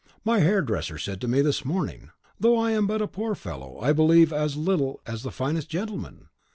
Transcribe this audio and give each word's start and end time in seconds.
My 0.25 0.39
hairdresser 0.39 0.97
said 0.97 1.21
to 1.21 1.27
me 1.27 1.41
this 1.43 1.63
morning, 1.63 2.09
'Though 2.39 2.57
I 2.57 2.71
am 2.71 2.87
but 2.87 3.03
a 3.03 3.07
poor 3.07 3.35
fellow, 3.35 3.77
I 3.79 3.93
believe 3.93 4.33
as 4.33 4.57
little 4.57 4.99
as 5.05 5.21
the 5.21 5.29
finest 5.29 5.69
gentleman! 5.69 6.27